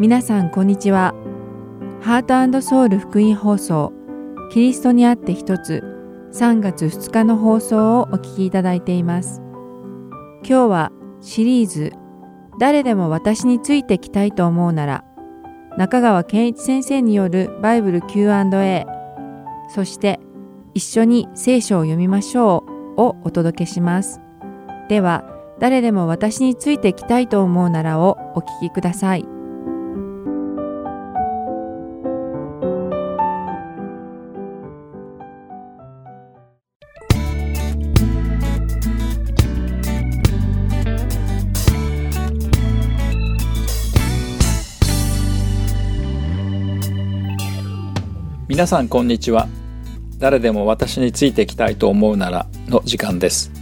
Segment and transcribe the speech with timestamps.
[0.00, 1.12] 皆さんこんにちは。
[2.00, 3.92] ハートソウル福音放送
[4.52, 5.82] キリストにあって一つ
[6.32, 9.42] 3月2日の放送をお聞きいただいています。
[10.44, 11.92] 今日はシリーズ
[12.60, 15.04] 誰でも私についてきたいと思うなら
[15.76, 18.86] 中川健一先生によるバイブル Q&A
[19.68, 20.20] そして
[20.74, 22.64] 一緒に聖書を読みましょ
[22.96, 24.20] うをお届けします。
[24.88, 25.24] では
[25.58, 29.37] 誰でも私についてきたいと思うならをお聞きください。
[48.58, 49.46] 皆さんこんにちは。
[50.18, 53.52] 誰でも私についてきたいと思うならの時間です。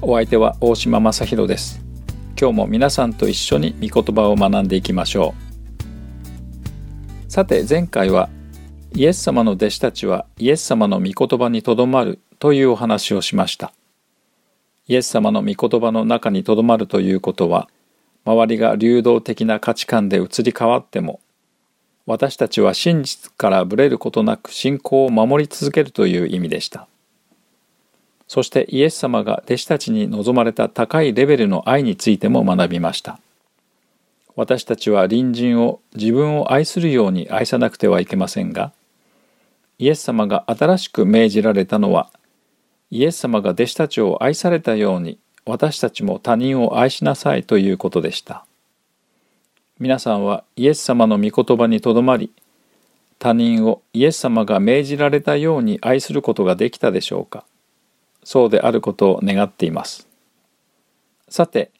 [0.00, 1.80] お相手は大島正弘です。
[2.36, 5.32] 今日も皆さんと一緒に御言葉を学んでいきましょ
[7.28, 7.30] う。
[7.30, 8.30] さて前回は
[8.96, 13.72] イエス様の弟子たちはイエス様の御言葉にとどまるというお話をしました。
[14.88, 17.68] イエス様の御言葉の中にとどまるということは
[18.24, 21.20] 周りが流動的な価値観で移り変わっても
[22.06, 26.88] 私たちは真実からぶれることなく信仰を守り続けるという意味でした。
[28.26, 33.20] そしてイエス様が弟子たちに望まれた高いレベルの愛についても学びました。
[34.34, 38.72] 私たちは隣人を自分を愛するように愛さなくてはいけませんが、
[39.78, 42.10] イエス様が新しく命じられたのは、
[42.90, 48.46] イエス様が弟子たちを愛されたように私たちも他人を愛しなさいということでした。
[49.82, 52.30] 皆さんはイエス様の御言葉にとどまり
[53.18, 57.44] 他人をイエス様が命じられたように愛することができたでしょうか。
[58.22, 60.06] そうであることを願っています。
[61.28, 61.72] さて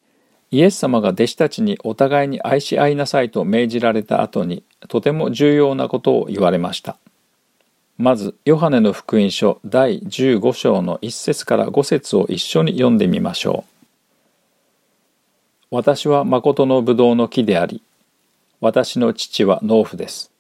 [0.51, 6.97] イエス様が弟子たちにお互いに愛し合いなさいと命じられた後にとても重要なことを言われました。
[7.99, 13.63] まずヨハネの福音書第15章の1節から5節を一緒に読んでみましょ
[15.71, 15.77] う。
[15.77, 17.81] 私は誠のブドウの木であり
[18.63, 20.31] 私の父は農夫です。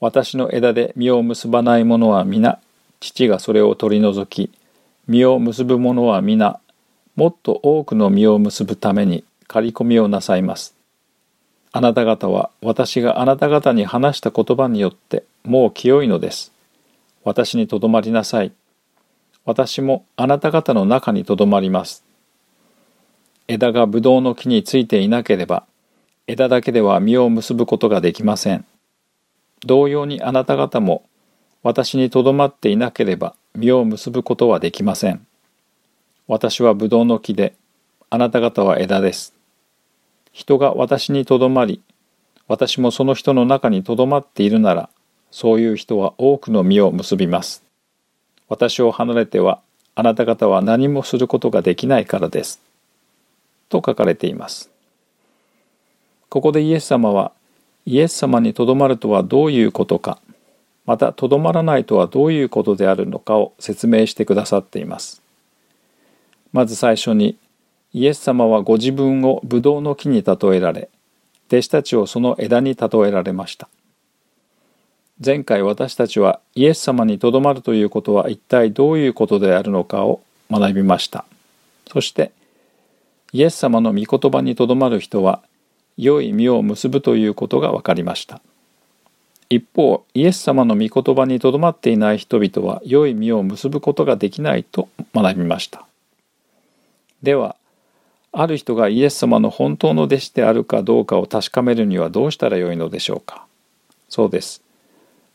[0.00, 2.58] 私の枝で実を結ばない者は皆、
[2.98, 4.50] 父がそれを取り除き、
[5.06, 6.58] 実を結ぶ者は皆、
[7.14, 10.74] もっと多くの実を結ぶために刈り込みをなさいます。
[11.70, 16.50] あなた方は私があなた方に話した言葉によってもう清いのです。
[17.22, 18.50] 私にとどまりなさい。
[19.44, 22.02] 私もあなた方の中にとどまります。
[23.46, 25.64] 枝がブドウの木についていなければ、
[26.26, 28.64] 枝だけでは実を結ぶことができません。
[29.66, 31.04] 同様にあなた方も
[31.62, 35.26] 私にとどまっていなければ実を結ぶことはできません。
[36.26, 37.54] 私はブドウの木で、
[38.08, 39.34] あなた方は枝です。
[40.32, 41.82] 人が私にとどまり、
[42.48, 44.88] 私もその人の中にとどまっているなら、
[45.30, 47.62] そういう人は多くの実を結びます。
[48.48, 49.60] 私を離れては、
[49.94, 52.60] あなた方は何もすることができないからです。
[53.68, 54.73] と書かれています。
[56.34, 57.30] ここでイエス様は
[57.86, 60.18] イエス様にとどまるとはどういうことか
[60.84, 65.22] またとどまらないとはどういうことであるのかを説明してくださっています。
[66.52, 67.38] まず最初に
[67.92, 70.88] イエス様はご自分をブドウの木に例えられ
[71.46, 73.68] 弟子たちをその枝に例えられました。
[75.24, 81.24] 前回私たちはイエス様にとどまるということは一体どういうことであるのかを学びました。
[81.92, 82.32] そして
[83.32, 85.40] イエス様の御言葉にとどまる人は
[85.96, 88.40] 良い実を結ぶということが分かりました。
[89.50, 95.86] 一方イエス様の御言葉にとどまっていない人々は良い実を結ぶことができないと学びました。
[97.22, 97.56] では
[98.32, 103.46] ある人がイエス様の本当の弟子であるかどうかを確かめるにはどうしたらよいのでしょうか。
[104.08, 104.62] そうです。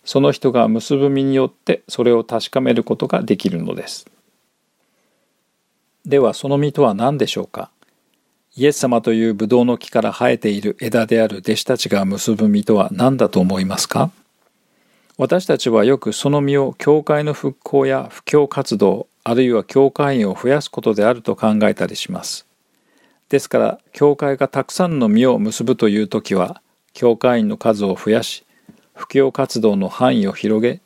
[0.04, 4.06] その人が結ぶ実によってそれを確かめることができるのです。
[6.06, 7.70] ではその実とは何でしょうか。
[8.60, 14.12] イエス様というブドウの木から生えている枝である弟子たちが結ぶ実とは何だと思いますか？
[15.18, 22.46] 私たちはよくその実を教会の復興や布教活動あるいは教会員を増やすことであると考えたりします。
[23.30, 26.62] ですから教会がたくさんの実を結ぶという時は
[26.92, 28.44] 教会員の数を増やし
[28.94, 30.82] 布教活動の範囲を広げ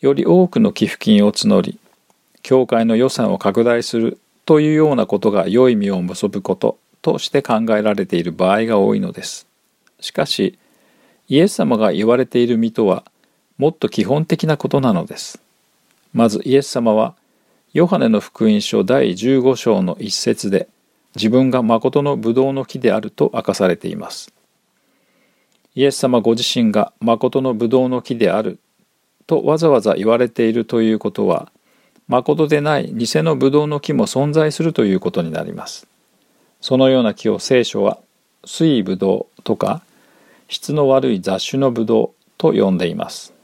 [0.00, 1.78] より多くの寄付金を募り
[2.40, 9.46] 教会の予算を拡大するというようなことが良い実を結ぶこととして考えられている場合が多いのです。
[10.00, 10.58] しかし、
[11.28, 13.04] イエス様が言われている身とは
[13.58, 15.38] もっと基本的なことなのです。
[16.14, 17.14] まずイエス様は、
[17.74, 20.66] ヨハネの福音書第15章の一節で、
[21.14, 24.32] 自分が誠のブドウの木であると明かされています。
[25.74, 28.58] イエス様ご自身が誠のブドウの木である
[29.26, 31.50] とわざわざ言われているということは
[32.06, 35.88] 誠でない偽のブドウの木も存在するということになります。
[36.64, 37.98] そのような木を聖書は
[38.46, 39.82] 水ブドウとか
[40.48, 43.34] 質の悪い雑種のブドウと呼んでいます。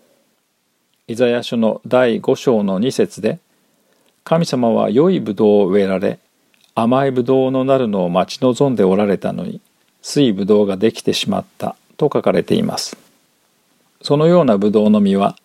[1.07, 3.39] イザヤ書の第5章の2節で
[4.25, 6.19] 神様は良いブドウを植えられ
[6.75, 9.61] 甘いブドウのなるのを待ち望んでおられたのに
[10.01, 12.97] 水ブドウができてしまったと書かれています。
[14.01, 15.37] そのようなブドウの実は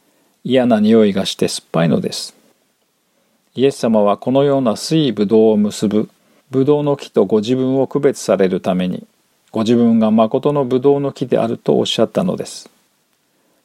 [0.45, 2.37] 嫌な匂いがして酸っぱいのです。
[3.53, 6.09] イエス様はこのような水ぶどうを結ぶ
[6.51, 9.07] ぶどうの木とご自分を区別されるために
[9.51, 12.69] ご自分が誠のぶどうの木であるとおっしゃったのです。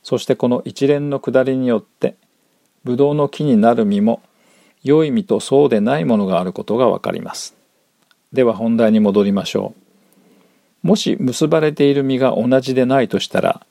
[0.02, 2.14] そしてこの一連の下りによって
[2.84, 4.22] ぶどうの木になる実も
[4.82, 7.54] 良い実とそうでないものがあることがわかります。
[8.32, 9.74] では本題に戻りましょ
[10.84, 10.86] う。
[10.86, 13.66] もし結ばれている実が同じでないとしたら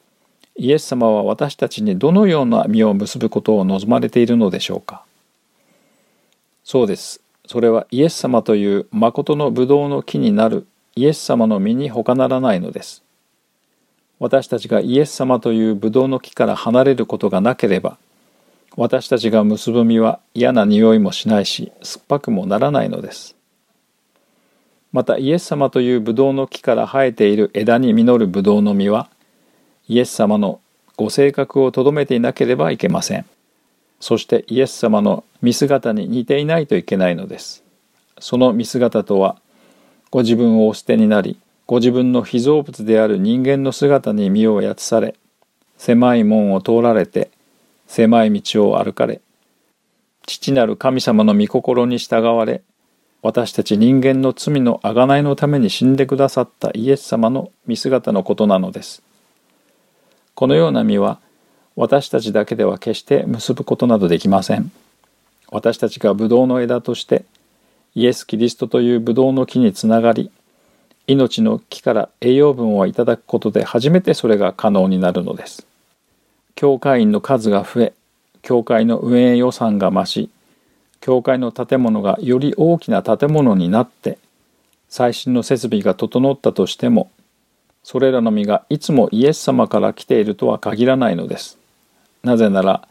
[0.58, 5.06] イエス様は私たちにどのような実を結ぶことを望まれているのでしょうか
[6.66, 7.22] そうです。
[7.50, 13.02] それはイエス様という誠のブドウの木になるイエス様の実に他ならないのです。
[14.20, 17.98] 私たちがイエス様というブドウの木から離れることがなければ、
[18.78, 23.36] 私たちが結ぶ実は嫌な匂いもしないし、酸っぱくもならないのです。
[24.92, 29.10] またイエス様というブドウの木から生えている枝に実るブドウの実は、
[29.88, 30.62] イエス様の
[30.98, 33.26] ご性格をとどめていなければいけません。
[34.00, 37.64] そしてイエス様の見姿に似ていないといけないのです。
[38.20, 39.38] その見姿とは、
[40.12, 41.38] ご自分をお捨てになり、
[41.68, 45.16] ご自分の被造物である人間の姿に身をやつされ、
[45.78, 47.30] 狭い門を通られて、
[47.88, 49.22] 狭い道を歩かれ、
[50.26, 52.62] 父なる神様の御心に従われ、
[53.22, 59.04] 私たち人間の罪の贖いのために死んでくださったイエス様の見姿のことなのです。
[60.36, 61.20] このような実は
[61.80, 64.70] 私たちだけでは決して結ぶことなどできません。
[65.50, 67.24] 私たちがブドウの枝として
[67.96, 70.30] イエス・キリストというブドウの木につながり
[71.08, 75.66] 命の木から栄養分をいただくことで初めてそれが可能になるのです。
[76.54, 77.94] 教会員の数が増え
[78.42, 80.30] 教会の運営予算が増し
[81.00, 84.18] 教会の建物がより大きな建物になって
[84.90, 87.10] 最新の設備が整ったとしても
[87.84, 91.59] それらの実がいつもイエス様から来ているとは限らないのです。
[92.24, 92.88] なぜなら、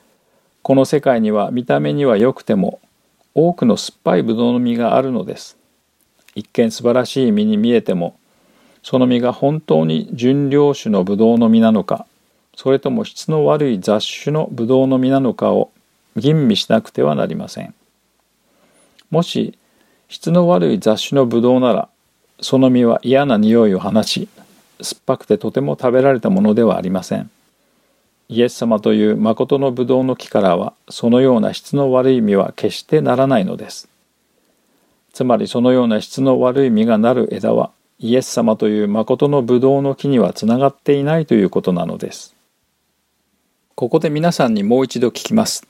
[0.62, 2.80] この世界には見た目には良くても
[3.34, 5.56] 多くの酸っぱいブドウの実があるのです。
[6.34, 8.18] 一見素晴らしい実に見えても、
[8.82, 12.06] その実が本当に純良種のブドウの実なのか、
[12.56, 15.70] それとも質の悪い雑種のブドウの実なのかを
[16.16, 17.74] 吟味しなくてはなりません。
[19.10, 19.56] もし
[20.08, 21.88] 質の悪い雑種のブドウなら、
[22.40, 24.28] その実は嫌な匂いを放ち、
[24.80, 27.30] 酸っぱくてとても食べられたものではありません。
[28.30, 33.88] イエス様という誠のブドウの木からはそのような質の悪い実は決してならないのです。
[35.14, 42.34] つまりそのような質の悪い実がなる枝はイエス様という誠のブドウの木にはつながっていないということなのです。
[43.74, 45.66] ここで皆さんにもう一度聞きます。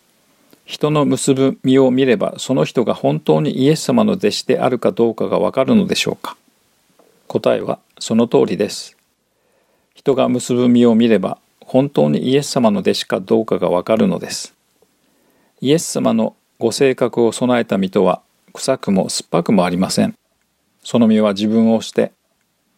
[0.66, 6.36] 人の結ぶ実を見ればその人が本当にイエス様の弟子であるかどうかがわかるのでしょうか
[7.28, 8.96] 答えはその通りです。
[9.94, 11.38] 人が結ぶ実を見れば
[11.68, 14.54] 本当にイエス様の弟子かどうかがわかるのです。
[15.60, 18.22] イエス様のご性格を備えた実とは
[18.54, 20.14] 臭くも酸っぱくもありません。
[20.82, 22.12] その実は自分をして、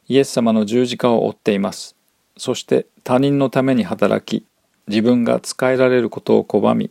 [0.08, 1.94] イエス様の十字架を追っています。
[2.36, 4.44] そして他人のために働き、
[4.88, 6.90] 自分が仕えられることを拒み、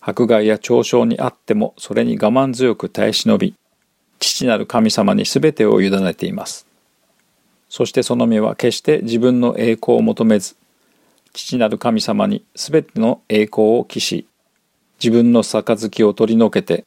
[0.00, 3.54] 迫害や嘲笑にあってもそれに我慢強く耐え忍び、
[4.20, 6.68] 父なる神様に全てを委ねています。
[7.68, 10.54] そしてその実は決して自分の栄光を求めず、
[11.34, 14.26] 父なる神様にすべての栄光を期し、
[15.02, 16.86] 自分の杯を取り除けて、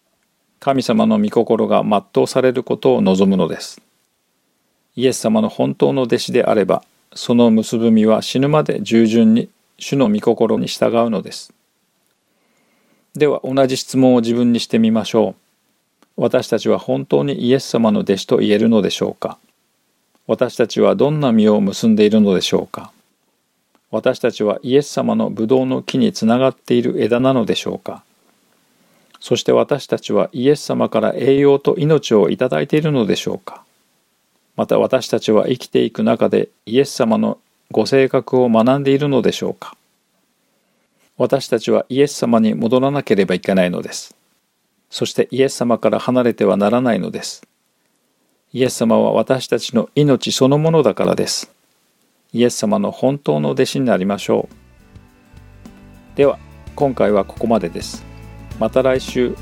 [0.60, 3.82] 神様の御心が全うされることを望むのです。
[4.96, 11.54] イエス様の本当の弟子であれば、その結ぶ実は死ぬまで従順に主の御心に従うのです。
[13.14, 15.36] では同じ質問を自分にしてみましょ
[16.18, 16.22] う。
[16.22, 19.38] 私たちは本当にイエス様の弟子と言えるのでしょうか
[20.26, 22.92] 私たちはどんな実を結んでいるのでしょうか
[23.90, 28.04] 私たちはイエス様のブドウの木につながっている枝なのでしょうか？
[29.20, 33.64] そして私たちはイエス様から栄養と命をいただいているのでしょうか？
[34.58, 37.40] また私たちは生きていく中でイエス様の
[37.72, 39.76] ご性格を学んでいるのでしょうか？
[41.18, 44.16] 私たちはイエス様に戻らなければいけないのです。
[44.90, 47.42] そしてイエス様から離れてはならないのです。
[48.54, 51.52] イエス様は私たちの命そのものだからです。
[52.38, 54.48] イエス様の本当の弟子になりましょ
[56.14, 56.18] う。
[56.18, 56.38] では、
[56.76, 58.06] 今回はここまでです。
[58.60, 59.36] また来週、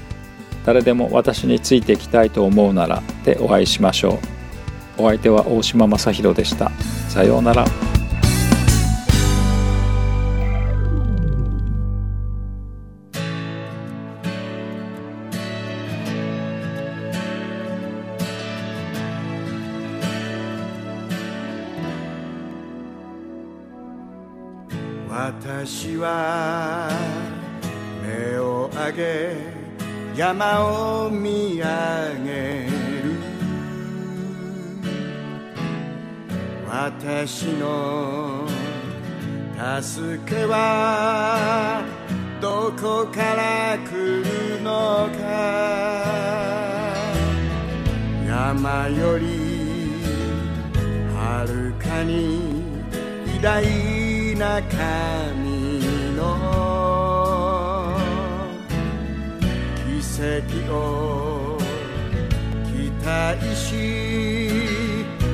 [0.65, 4.17] 誰でも私についていきたいと思うならでお会いしましょ
[4.97, 5.03] う。
[5.03, 6.71] お相手は大島正弘でした。
[7.09, 7.65] さようなら。
[25.95, 26.89] 私は
[28.03, 29.37] 目を上げ
[30.13, 30.65] 山
[31.05, 31.65] を見上
[32.25, 33.15] げる。
[36.67, 38.45] 私の
[39.81, 41.81] 助けは
[42.41, 45.23] どこから来るのか。
[48.27, 49.23] 山より
[51.15, 52.65] はるかに
[53.37, 55.34] 偉大な神。
[60.15, 61.57] 奇跡を
[62.67, 64.49] 期待し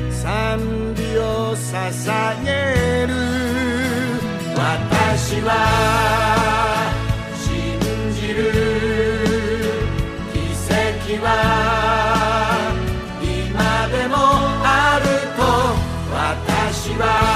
[0.10, 0.58] 賛
[0.96, 2.50] 美を捧げ
[3.06, 3.14] る。
[4.58, 5.50] 私は
[7.38, 7.80] 信
[8.16, 8.40] じる。
[10.34, 11.28] 奇跡は
[13.22, 14.18] 今でも
[14.64, 15.06] ある
[15.38, 15.42] と
[16.12, 17.31] 私は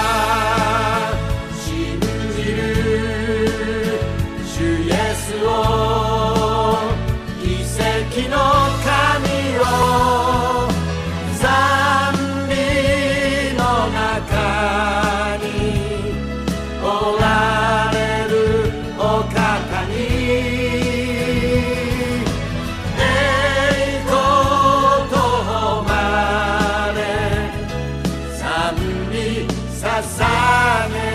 [29.86, 31.06] 捧げ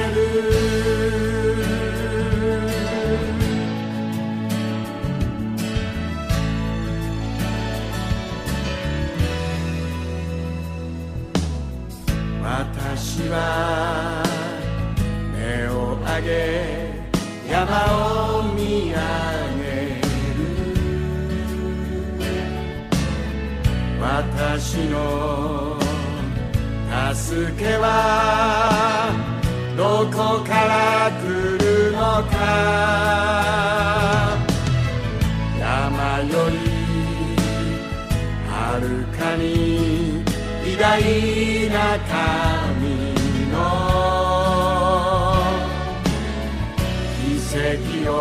[13.29, 14.23] は
[15.33, 16.31] 目を上げ
[17.51, 17.65] 山
[18.39, 18.99] を見上
[19.59, 20.41] げる。
[24.01, 25.50] 私の
[27.21, 29.13] 助けは
[29.77, 31.23] どこから来
[31.59, 31.99] るの
[32.29, 32.35] か。
[35.61, 36.57] 山より
[38.49, 38.85] はる
[39.17, 39.45] かに
[40.65, 40.91] 偉大
[41.71, 41.77] な
[42.09, 42.11] 神
[43.53, 43.55] の
[47.21, 47.21] 奇
[47.55, 48.15] 跡を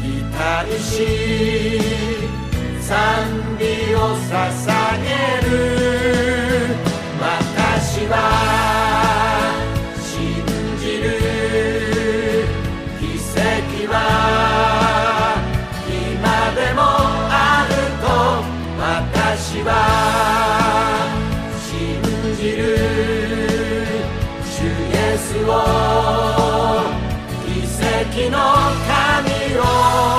[0.00, 0.04] 期
[0.36, 0.38] 待
[0.78, 0.86] し
[2.80, 2.86] 賛
[3.58, 4.65] 美を捧げ
[28.16, 28.38] 奇跡の
[28.88, 30.15] 神を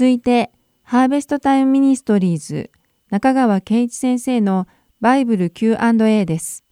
[0.00, 0.50] 続いて、
[0.82, 2.70] ハーベストタイムミニストリーズ
[3.10, 4.66] 中川健一先生の
[4.98, 6.64] バイブル Q&A です。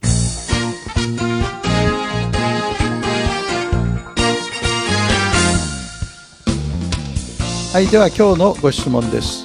[7.70, 9.44] はい、では今日のご質問です。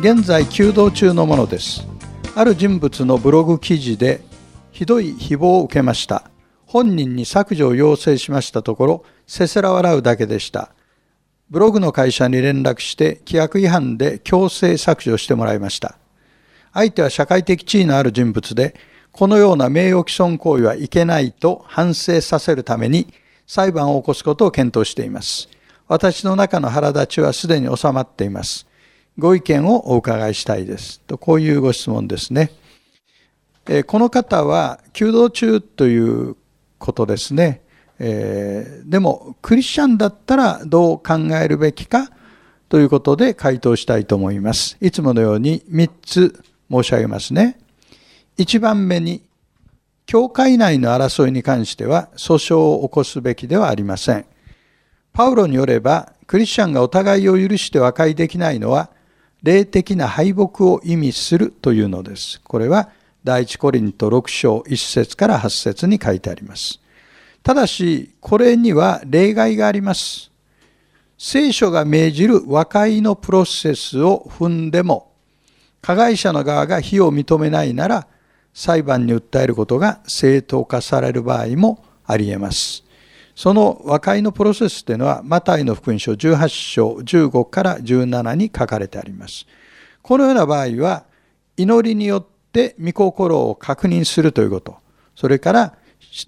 [0.00, 1.86] 現在求道中のものです。
[2.34, 4.22] ある人物のブログ記事で
[4.70, 6.30] ひどい誹謗を受けました。
[6.64, 10.70] 本人に削除を要請しましたところ、せせら笑うだけでした。
[11.50, 15.98] ブログの会社に連絡して規約違反で強制削除してもらいました。
[16.72, 18.74] 相手は社会的地位のある人物で、
[19.12, 23.12] このような名誉毀損行為はいけないと反省させるために
[23.46, 25.48] 裁判を起こすことを検討しています。
[25.86, 28.66] 私の中の腹立ちはすでに収まっています。
[29.18, 31.00] ご意見をお伺いしたいです。
[31.02, 32.50] と、こういうご質問ですね。
[33.68, 36.36] えこの方は、弓道中という
[36.78, 37.62] ことですね。
[37.98, 42.10] えー、でも、クリスチャンだったらどう考えるべきか
[42.68, 44.76] ということで回答したいと思います。
[44.80, 47.58] いつものように3つ申し上げますね。
[48.38, 49.22] 1番目に、
[50.06, 54.26] 教会内の争いに関しては訴訟を起こすべきではありません。
[55.12, 58.90] パウロによれば、クリスチャンがお互いを許して和解できないのは、
[59.42, 62.40] 霊的な敗北を意味するというのです。
[62.42, 62.90] これは、
[63.22, 66.80] 第一コリント6章1節から8節に書いてあります。
[67.44, 70.32] ただし、これには例外があります。
[71.18, 75.12] 聖書が命じる和解のプロセスを踏んでも、
[75.82, 78.06] 加害者の側が非を認めないなら、
[78.54, 82.82] 裁判に訴えることが正当化される場合もあり得ます。
[83.34, 89.46] その和解のプロセスというのは、マタイの福音書18章15から17に書かれてあります。
[90.00, 91.04] このような場合は、
[91.58, 94.78] 祈りによって御心を確認するということ、
[95.14, 95.74] それから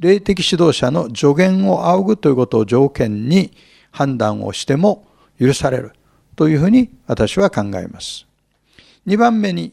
[0.00, 3.52] 霊的指導者の助言を仰ぐということを条件に
[3.90, 5.06] 判断をしても
[5.38, 5.92] 許される
[6.34, 8.26] というふうに私は考えます。
[9.06, 9.72] 2番目に、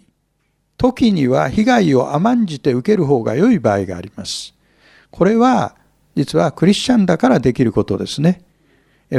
[0.78, 4.54] 時には被害を甘んじて受ける方が良い場合があります。
[5.10, 5.76] これは
[6.15, 8.43] 実はクリスチャンだからできることですね。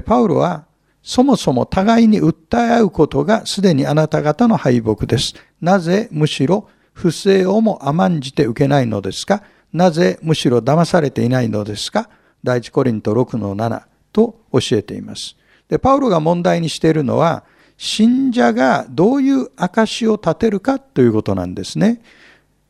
[0.04, 0.66] パウロは
[1.02, 5.34] そもそも互いに訴え合うことがすでにあなた方の敗北です。
[5.60, 9.42] なぜむしろ不正をも甘んじて受けないのですか？
[9.74, 12.08] なぜむしろ騙されていないのですか？
[12.42, 13.82] 第一コリント6の7
[14.12, 15.36] と教えています。
[15.68, 17.44] で、パウロが問題にしているのは、
[17.76, 22.00] 信者がどういう証を立てるかということなんですね。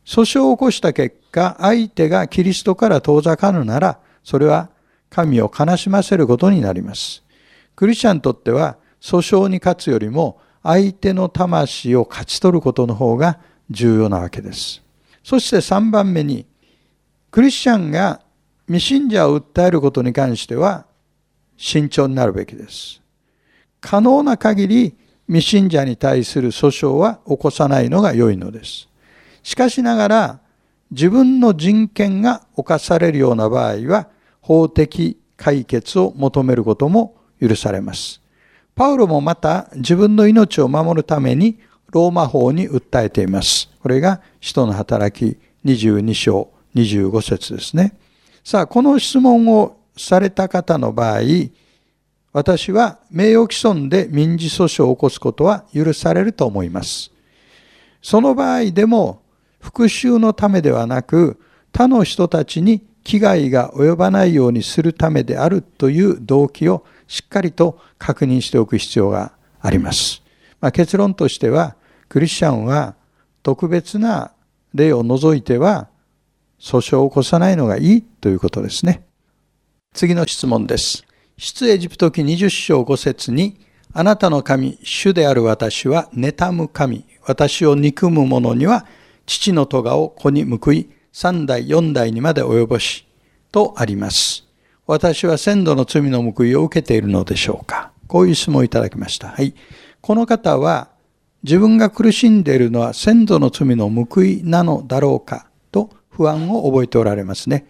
[0.06, 4.70] 訴訟を起こした結果、相手がキリストから遠ざかるなら、それは
[5.10, 7.22] 神を悲しませることになります。
[7.76, 13.38] クリスチャンにとっては訴訟に勝つよりも相手の魂を勝ち取ることの方が
[13.68, 14.82] 重要なわけです。
[15.22, 16.46] そして3番目に、
[17.34, 18.20] クリスチャンが
[18.68, 20.86] 未信者を訴えることに関しては
[21.56, 23.02] 慎重になるべきです。
[23.80, 24.94] 可能な限り
[25.26, 28.88] 未信者に対する訴訟は起こさないのが良いのです。
[29.42, 30.40] しかしながら
[30.92, 34.06] 自分の人権が侵されるような場合は
[34.40, 38.22] 法的解決を求めることも許されます。
[38.76, 41.58] パウロもまた自分の命を守るために
[41.90, 43.68] ローマ法に訴えています。
[43.82, 47.96] これが使徒の働き22章25節ですね。
[48.42, 51.20] さあ、この質問をされた方の場合、
[52.32, 57.12] 私は名誉毀損で民事訴訟を起こすことは許されると思います。
[58.02, 59.22] その場合でも
[59.60, 61.40] 復讐のためではなく
[61.72, 70.22] 他の人たちに危害が及ばないようにするためであるという動機をしっかりと確認しておく必要があります。
[70.60, 71.76] まあ、結論としては、
[72.08, 72.94] クリスチャンは
[73.42, 74.32] 特別な
[74.74, 75.88] 例を除いては
[76.60, 79.06] 訴訟を起こさないのがいいということですね。
[79.92, 81.04] 次の質問です。
[81.36, 83.58] 出エジプト記20章5節に、
[83.92, 88.86] あなたの神、主である私は妬む神、私を憎む者には
[89.26, 93.06] 父の咎を子に報い、三代四代にまで及ぼし、
[93.52, 94.44] とあります。
[94.86, 99.28] 私は先祖の罪の報いを受けているのでしょうかこういう質問をいただきました。
[99.28, 99.54] はい。
[100.00, 100.88] この方は、
[101.44, 105.46] 自分が苦しんでいるのは先祖の罪の報いなのだろうか
[106.14, 107.66] 不安を覚えておられますね。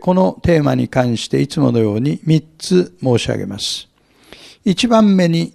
[0.00, 3.88] このテーマに関していつものように3つ申し上げます。
[4.64, 5.54] 1番目に、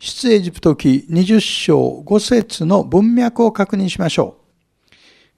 [0.00, 4.36] 出エジプト記20章5節の文脈を確認しましょ
[4.92, 4.94] う。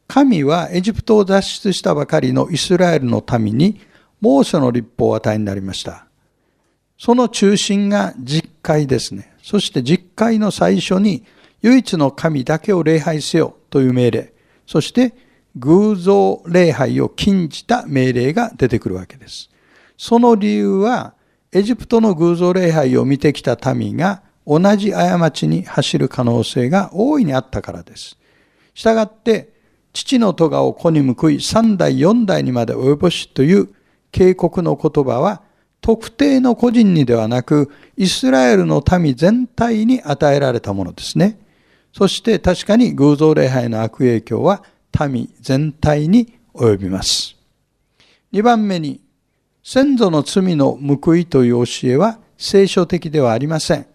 [0.07, 3.81] 神はエジプトを脱出したばかりのイスラエルの民に
[4.21, 6.07] モーセの立法を与えになりました。
[6.99, 9.35] その中心が実会ですね。
[9.43, 11.25] そして実会の最初に
[11.63, 14.33] 唯一の神だけを礼拝せよという命令。
[14.67, 15.15] そして
[15.57, 19.51] 偶像礼拝を禁じた命令が出てくるわけです。
[19.97, 21.15] その理由は
[21.53, 28.17] エジプトの偶像礼拝を見てきた民が同じ過ちに走る可能性が大いにあったからです。
[28.75, 29.53] したがって、
[29.93, 33.69] 父の咎を子に報い三代四代にまで及ぼしという
[34.13, 35.43] 警告の言葉は
[35.81, 41.41] 特定の個人にではなくイスラエルの民全体に与えられたものですね。
[41.93, 44.63] そして確かに偶像礼拝の悪影響は
[45.09, 47.37] 民全体に及びます。
[48.33, 49.01] 二番目に
[49.63, 53.87] 先祖の罪の報いという教えは聖書的ではありません。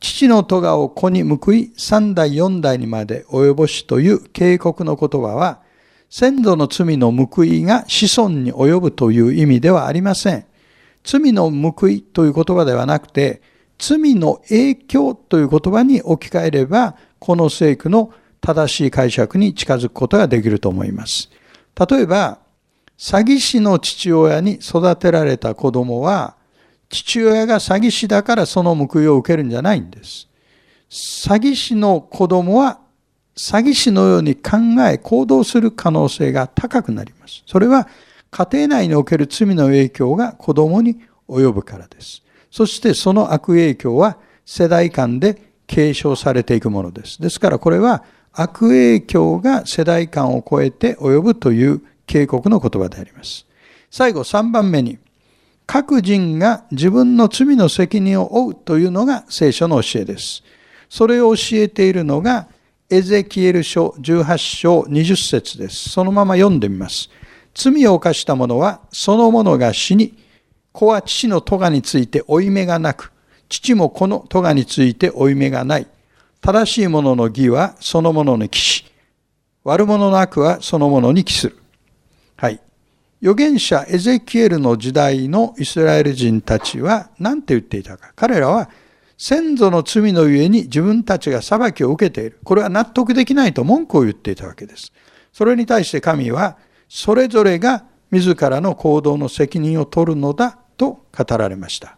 [0.00, 5.60] 父の咎を子に報い三代四代にまで及ぼしという警告の言葉は
[6.10, 10.44] 先祖の罪の報いが子孫に及ぶという意味ではありません。
[11.04, 13.42] 罪の報いという言葉ではなくて
[13.78, 18.12] 罪の影響という言葉に置き換えればこの聖句の
[18.44, 21.30] 正しい解釈に近づくことができると思います。
[21.88, 22.40] 例えば
[22.98, 26.36] 詐欺師の父親に育てられた子供は
[26.90, 30.28] 父親が詐欺師だからその報いを受けるんじゃないんです。
[30.90, 32.80] 詐欺師の子供は
[33.34, 37.42] 詐欺師のように考え行動する可能性が高くなります。
[37.46, 37.88] それは
[38.30, 42.22] 家庭内における罪の影響が子供に及ぶからです。
[42.50, 47.22] そしてその悪影響は世代間で継承されていくものです。
[47.22, 53.46] ですからこれは悪影響が世代間を超えて及ぶという警告の言葉であります。
[53.90, 54.98] 最後3番目に
[55.66, 60.42] 各人が自分の罪の責任を負うというのが聖書の教えです。
[60.88, 62.48] それを教えているのが、
[62.90, 65.88] エゼキエル書18章20節です。
[65.88, 67.08] そのまま読んでみます。
[67.54, 70.14] 罪を犯した者は、その者が死に、
[70.72, 73.12] 子は父の咎について負い目がなく、
[73.48, 75.86] 父も子の咎について負い目がない。
[76.44, 78.84] 正しい者のの義はその者に帰し、
[79.64, 81.56] 悪者の悪はその者に帰する。
[82.36, 82.60] はい。
[83.22, 88.12] 預言者エゼキエルの時代のイスラエル人たちは何て言っていたか。
[88.14, 88.68] 彼らは
[89.16, 92.38] 先祖の罪のゆえに自分たちが裁きを受けている。
[92.44, 94.92] これは納得できないと文句を言っていたわけです。
[95.32, 96.58] それに対して神は
[96.90, 101.96] それぞれが自らの行動の責任を取るのだと語られました。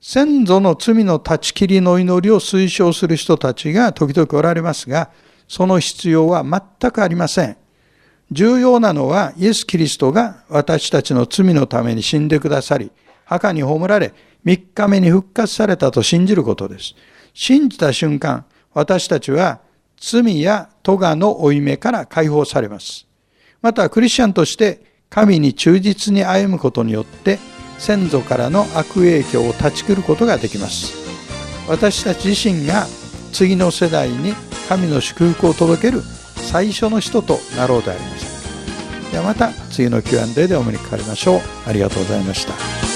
[0.00, 5.10] 先祖の罪の断ち切りの祈りを推奨する人たちが時々おられますが、
[5.48, 7.56] その必要は全くありません。
[8.30, 12.90] 重要なのはイエス・キリストが私たちの罪のために死んでくださり、
[13.24, 14.12] 墓に葬られ、
[14.44, 16.94] 3日目に復活されたと信じることです。
[17.34, 19.60] 信じた瞬間、私たちは
[19.98, 23.06] 罪や咎の負い目から解放されます。
[23.62, 27.38] また、クリスチャンとして神に忠実に歩むことによって、
[27.78, 30.94] 先祖からの悪影響を断ち切ることができます。
[31.68, 32.86] 私たち自身が
[33.32, 34.34] 次の世代に
[34.68, 36.02] 神の祝福を届ける
[36.36, 38.24] 最初の人となろうでありまし
[39.04, 39.10] た。
[39.12, 41.40] ではまた次の Q&A でお目にかかりましょう。
[41.66, 42.95] ありがとうございました。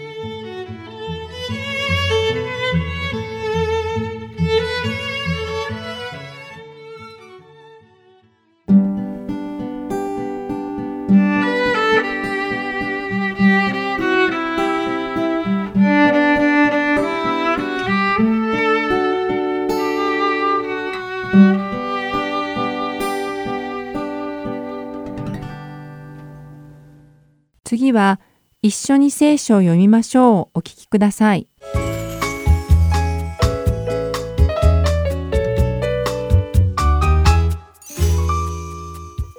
[27.96, 28.20] は
[28.62, 31.48] 一緒に聖書を読みましょうお聞きください。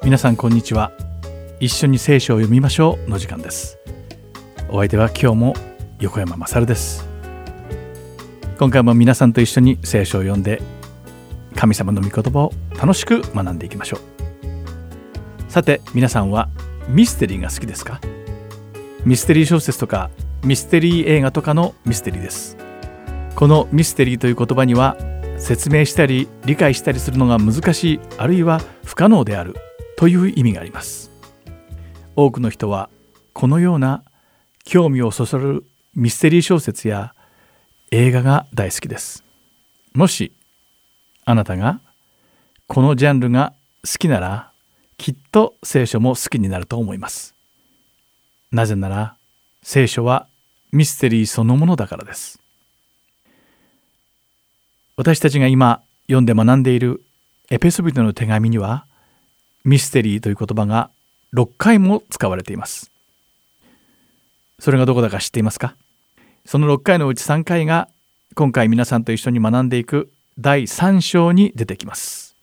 [0.04, 0.92] 皆さんこんにちは。
[1.60, 3.78] 一緒に聖書を読みましょうの時間です。
[4.70, 5.54] お相手は今日も
[6.00, 7.06] 横山まさるです。
[8.58, 10.62] 今回も皆さんと一緒に聖書を読んで
[11.56, 15.52] 神様の御言葉を楽しく学んでいきましょう。
[15.52, 16.50] さて皆さんは
[16.88, 18.00] ミステリーが好きですか？
[19.06, 20.10] ミステリー小説とか
[20.44, 22.58] ミステリー映画とかのミステリーです。
[23.36, 24.98] このミステリーという言葉には
[25.38, 29.56] 説明したり理解したりするのが難しいあるいは不可能である
[29.96, 31.12] という意味があります。
[32.16, 32.90] 多くの人は
[33.34, 34.04] このような
[34.66, 37.14] 興味をそそるミステリー小説や
[37.92, 39.24] 映画が大好きです。
[39.94, 40.34] もし
[41.26, 41.80] あなたが
[42.68, 43.54] このジャンルが
[43.86, 44.52] 好きなら
[44.98, 47.37] きっと聖書も好きになると思います。
[48.52, 49.16] なぜなら
[49.62, 50.28] 聖書は
[50.72, 52.40] ミステリーそのものだからです。
[54.96, 57.04] 私たちが今読んで学んでいる
[57.50, 58.86] エペソビトの手紙には
[59.64, 60.90] ミステリーという言葉が
[61.34, 62.90] 6回も使われています。
[64.60, 65.76] それがどこだか知っていますか？
[66.46, 67.90] その6回のうち3回が
[68.34, 72.36] 今回皆さんと一緒に学んでいく第3章に出てきます。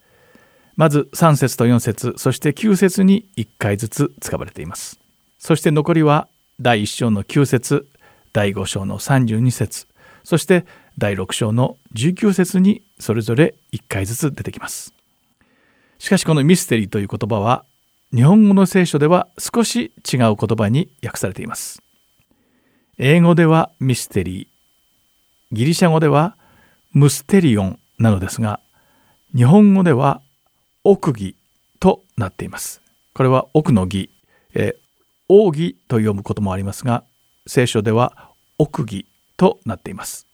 [0.77, 5.01] まず3節と4節そして9節に1回ずつ使われています。
[5.45, 6.27] そして残りは
[6.59, 7.87] 第1章の9節
[8.33, 9.87] 第5章の32節
[10.23, 10.65] そして
[10.97, 14.95] 第6章の19節にそれぞれ1回ずつ出てきます。
[15.99, 17.67] しかしこのミステリーという言葉は
[18.15, 21.83] 日本語の聖書では少し違う言葉に訳されています。
[22.97, 26.39] 英語ではミステリー、ギリシャ語では
[26.95, 28.61] ムステリオンなのですが、
[29.37, 30.23] 日本語では
[30.85, 31.37] 奥義
[31.81, 32.81] となっています。
[33.13, 34.09] これは奥の義、
[34.55, 34.75] え
[35.29, 37.05] 奥義と読むこともありますが
[37.47, 39.07] 聖書では奥義
[39.37, 40.27] となっています。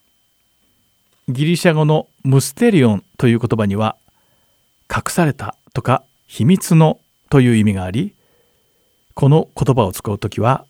[1.29, 3.97] ギリシャ語のムステリオンという言葉には
[4.91, 6.99] 隠されたとか秘密の
[7.29, 8.15] という意味があり
[9.15, 10.67] この言葉を使う時は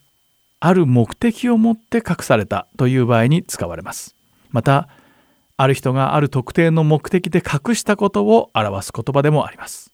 [0.59, 4.15] ある目的を持って隠されたという場合に使われます。
[4.51, 4.87] また
[5.57, 9.91] ある人がある特定の目的で隠したことを表す言葉でもあります。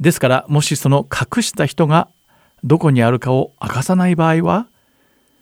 [0.00, 2.08] ですからもしその隠した人が
[2.64, 4.66] どこにあるかを明かさない場合は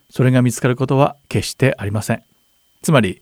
[0.09, 2.23] それが見つかることは決してありません。
[2.81, 3.21] つまり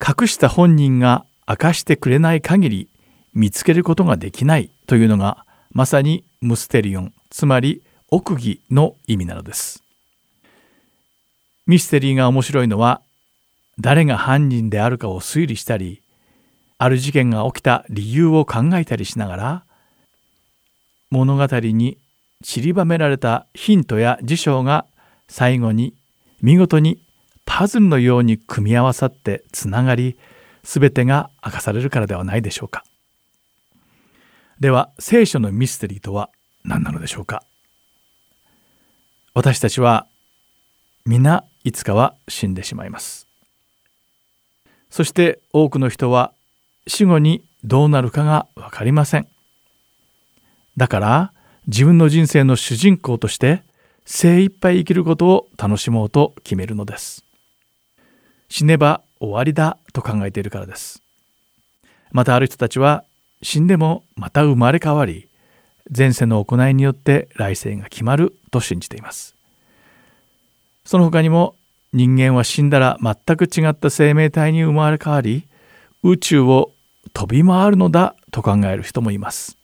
[0.00, 2.88] 隠した本人が明かしてくれない限り
[3.34, 7.12] 見つけることができないというのがまさにムステリオン。
[7.30, 9.82] つまり奥義の意味なのです。
[11.66, 13.02] ミステリーが面白いのは
[13.78, 16.02] 誰が犯人であるかを推理したり
[16.78, 19.64] ある事件が起きた理由を考えたりしながら
[21.10, 21.98] 物語に
[22.44, 24.86] 散りばめられたヒントや事象が
[25.26, 25.94] 最後に
[26.40, 27.00] 見事に
[27.44, 30.16] パズルのように組み合わさってつながり
[30.62, 32.84] 全てが明かされるからではないでしょうか。
[34.60, 36.30] では聖書のミステリーとは
[36.64, 37.42] 何なのでしょうか。
[39.34, 40.06] 私たちは
[41.06, 43.26] 皆いつかは死んでしまいます。
[44.90, 46.32] そして多くの人は
[46.86, 49.28] 死後にどうなるかが分かりません。
[50.76, 51.32] だから
[51.68, 53.62] 自分の人生の主人公として
[54.06, 57.22] 精一杯生きることを楽しもうと決めるのです。
[58.48, 61.02] 死ねば終わりだと考えているからです。
[62.10, 63.04] またある人たちは
[63.42, 65.28] 死んでもまた生まれ変わり
[65.94, 69.36] 前世の行いによって来世が決まると信じています。
[70.86, 71.54] その他にも
[71.92, 75.46] 人間は死んだら全く違った生命体に生まれ変わり
[76.02, 76.72] 宇宙を
[77.12, 79.57] 飛び回るのだと考える人もいます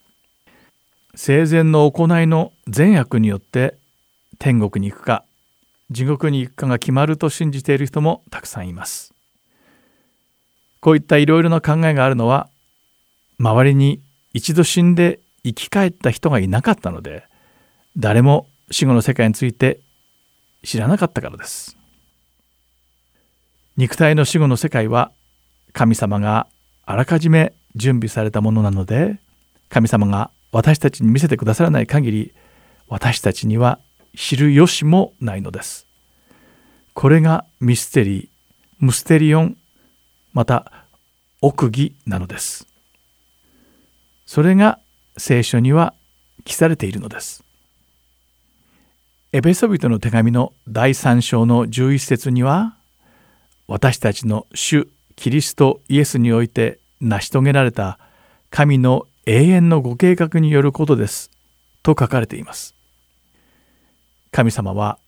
[1.17, 3.77] 生前の行いの善悪によって
[4.37, 5.23] 天国に行くか
[5.89, 9.13] 地獄に行くかが決まると信じている人もたくさんいます。
[10.81, 12.49] こういったいろいろな考えがあるのは
[13.39, 14.01] 周りに
[14.33, 17.23] 一度死んで生き返った人がいなかったので
[17.97, 19.79] 誰も死後の世界について
[20.63, 21.77] 知らなかったからです。
[23.77, 25.11] 肉体の死後の世界は
[25.71, 26.47] 神様が
[26.85, 29.19] あらかじめ準備されたものなので
[29.69, 32.33] 神様が私たちに見せてくださらない限り
[32.87, 33.77] 私たちには
[34.15, 35.85] 知る由もないのです。
[36.93, 38.27] これがミステリー
[38.79, 39.57] ムステリオン
[40.31, 40.71] また
[41.41, 42.69] 奥義なのです。
[44.25, 44.79] それが
[45.17, 45.93] 聖書には
[46.45, 47.43] 記されているのです。
[49.33, 52.77] エペソビトの手紙の第3章の11節には
[53.67, 54.87] 私たちの主
[55.17, 57.99] キリストイエスにおいて成し遂げられた
[58.49, 61.31] 神の永遠のご計画によることです。
[61.81, 62.75] と書かれています。
[64.31, 64.99] 神様は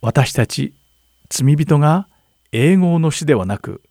[0.00, 0.74] 私たち
[1.28, 2.08] 罪人が
[2.52, 3.82] 永劫の死ではなく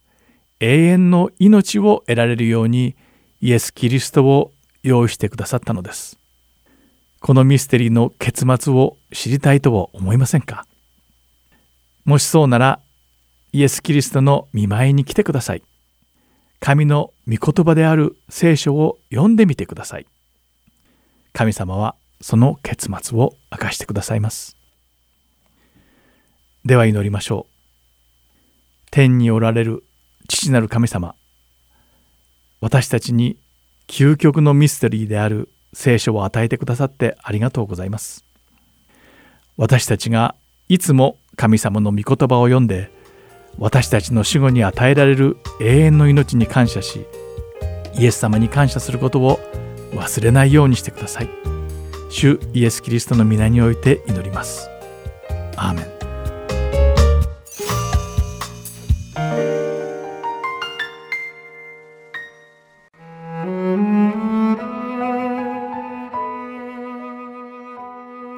[0.60, 2.96] 永遠の命を得られるように
[3.42, 4.52] イエス・キリストを
[4.84, 6.18] 用意してくださったのです。
[7.22, 10.66] このミステリーの結末を知りたいとは思いませんか？
[12.04, 12.80] もしそうなら
[13.54, 15.64] イエス・キリストの見舞いに来てください。
[16.64, 20.06] 神の御言葉である聖書を読んでみてください。
[21.34, 24.56] 神様はその結末を明かしてくださいます。
[26.64, 28.88] では祈りましょう。
[28.92, 29.84] 天におられる
[30.30, 31.16] 父なる神様
[32.62, 33.36] 私たちに
[33.88, 38.24] 究極のミステリーである聖書を与えてくださってありがとうございます。
[39.58, 40.34] 私たちが
[40.70, 42.90] いつも神様の御言葉を読んで
[43.58, 47.06] 私たちの死後に与えられる永遠の命に感謝し
[47.96, 49.40] イエス様に感謝することを
[49.92, 51.30] 忘れないようにしてください。
[52.10, 54.70] 主イエス・キリストの皆において祈ります。
[55.56, 55.94] アーメン。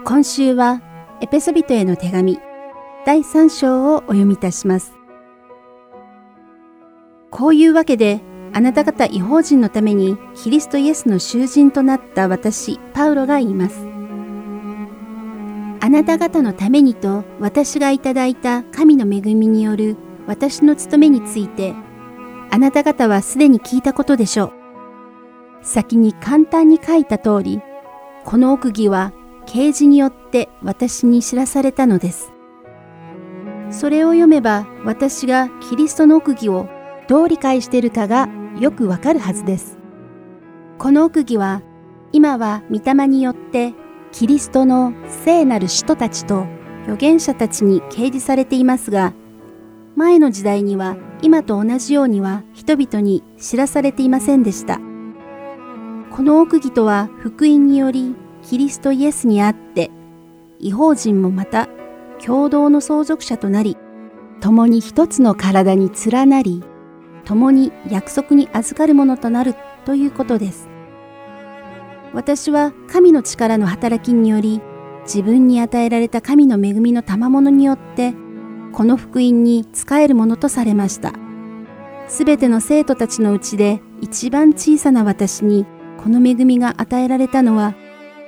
[0.05, 0.81] 今週は
[1.21, 2.39] エペソビトへの手紙
[3.05, 4.94] 第3章をお読みいたします。
[7.35, 8.21] こういうわけで
[8.53, 13.85] あなた方違法人のためにキリストイエスの囚人となった私パウロが言います。
[15.81, 21.75] あなた方のためにと私がいただいた神の恵みによる私の務めについて
[22.51, 24.53] あなた方はすでに聞いたことでしょう。
[25.61, 27.59] 先に簡単に書いた通り、
[28.23, 29.11] この奥義は
[29.45, 32.31] 啓示によって私に知らされたのです。
[33.71, 36.69] それを読めば私がキリストの奥義を
[37.07, 38.27] どう理解しているかが
[38.59, 39.77] よくわかるはずです。
[40.77, 41.61] この奥義は
[42.11, 43.73] 今は御霊によって
[44.11, 46.45] キリストの聖なる使徒たちと
[46.83, 49.13] 預言者たちに掲示されていますが、
[49.95, 54.79] 前の時代には今と同じようには人々に知らされていませんでした。
[56.11, 59.91] この奥義とは福音によりキリストイエスにあって、
[60.59, 61.67] 違法人もまた
[62.23, 63.77] 共同の相続者となり、
[64.39, 66.63] 共に一つの体に連なり、
[67.25, 69.55] 共に約束に預かるものとなる
[69.85, 70.69] ということです。
[72.13, 74.61] 私は神の力の働きにより、
[75.03, 78.13] 自分に与えられた神の恵みの賜物によって、
[78.71, 81.13] この福音に仕えるものとされました。
[82.07, 85.65] すべての生徒たちのうちで一番小さな私に
[85.97, 87.73] この恵みが与えられたのは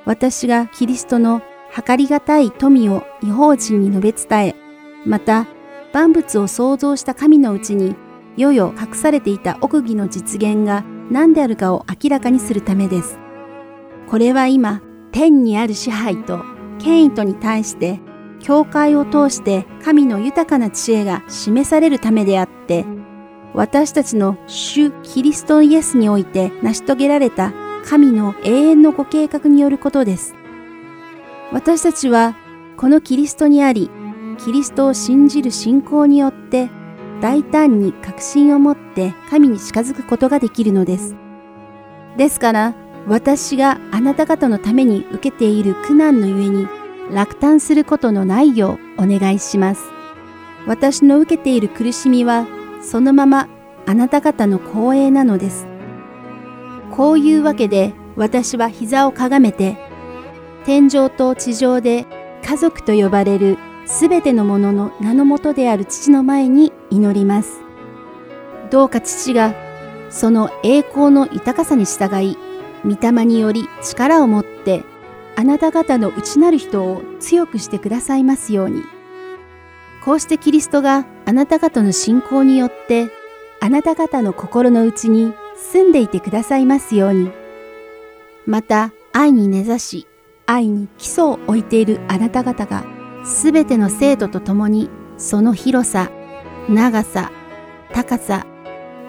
[0.06, 1.42] 私がキリストの
[1.86, 4.56] 計りがたい富を違法人に述べ伝え、
[5.06, 5.48] また
[5.94, 7.96] 万物を創造した神のうちに、
[8.38, 13.18] 世々隠されていた奥義の実現が何であるかを明らかにするためです。
[14.08, 14.82] これは今、
[15.12, 16.44] 天にある支配と
[16.80, 18.00] 権威とに対して、
[18.40, 22.86] 教会を通して神の豊かな知恵が示されるためであって、
[23.54, 27.54] 私たちの主キリストイエスにおいて成し遂げられた
[27.86, 30.36] 神の永遠のご計画によることです。
[31.52, 32.36] 私たちは
[32.76, 33.90] このキリストにあり、
[34.38, 36.70] キリストを信じる信仰によって
[37.22, 41.16] 大胆に確信を持って神に近づくことができるのです。
[42.18, 42.76] ですから
[43.08, 46.68] 私があなた方のために受けている苦難のゆえに
[47.12, 49.82] 落胆することのないようお願いします。
[50.66, 52.46] 私の受けている苦しみは
[52.82, 53.48] そのまま
[53.86, 55.66] あなた方の光栄なのです。
[56.92, 59.78] こういうわけで私は膝をかがめて、
[60.66, 62.06] 天上と地上で
[62.44, 63.58] 家族と呼ばれる
[63.88, 67.62] すべてのものの名のもとである父の前に祈ります。
[68.70, 69.56] どうか父が
[70.10, 72.38] その栄光の豊かさに従い、
[72.84, 74.84] 御霊により力を持って
[75.38, 78.84] あなた方の内なる人を強くしてくださいますように。
[80.04, 83.10] こうしてキリストがあなた方の信仰によって
[83.62, 87.32] あなた方の心の内に住んでいてくださいますように。
[88.46, 90.08] また愛に根ざし
[90.46, 92.97] 愛に基礎を置いているあなた方が
[93.28, 96.10] すべての生徒と共にその広さ、
[96.70, 97.32] 長さ、
[97.94, 98.48] 高さ、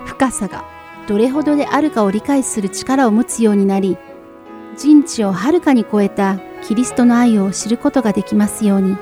[0.04, 0.64] 深さが
[1.06, 3.96] どれほどであるかを理解する力を持つようになり、
[4.76, 8.96] 人知をはるかに超えたキリストの愛を知ることができますように。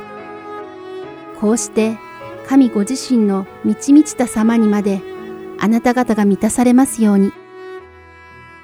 [1.40, 1.96] こうして
[2.46, 5.00] 神ご自身の満ち満ちた様にまで
[5.58, 7.32] あなた方が満たされますように。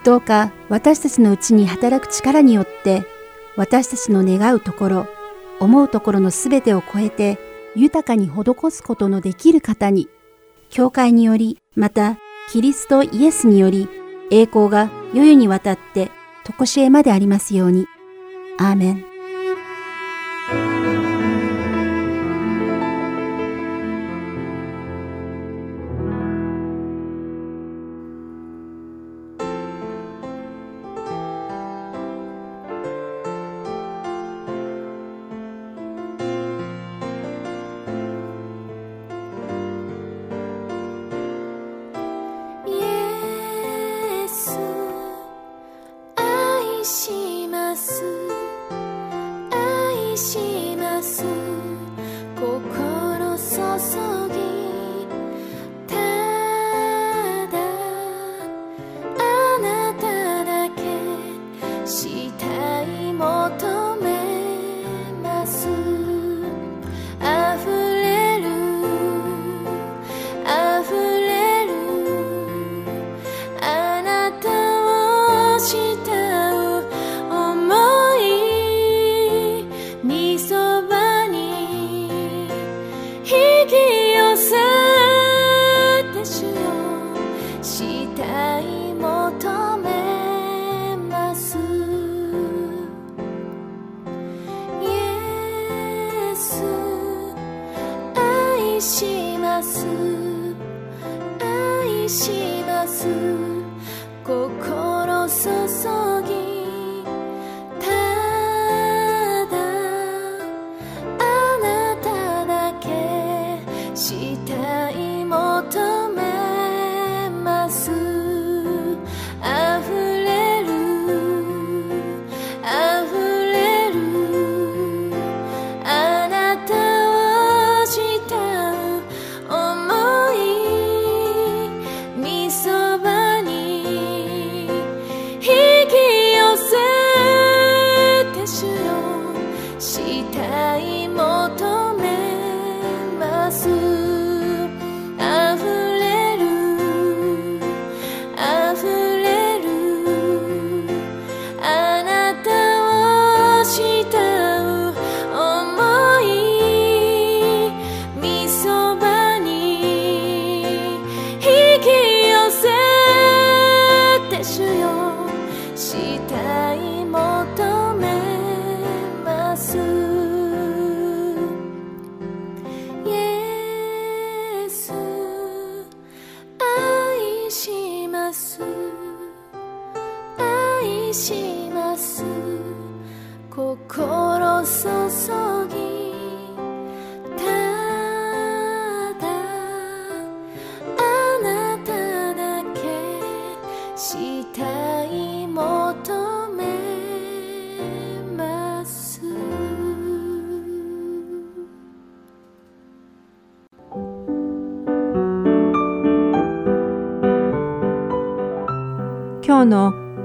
[0.05, 3.05] どうか私たちのうちに働く力によって
[3.57, 5.07] 私たちの願うところ、
[5.63, 7.39] 思うところのすべてを超えて
[7.77, 10.09] 豊かに施すことのできる方に、
[10.71, 12.19] 教会により、また
[12.51, 13.89] キリストイエスにより、
[14.31, 16.11] 栄光が世々にわたって
[16.45, 17.87] とこしえまでありますように。
[18.59, 19.12] アーメン。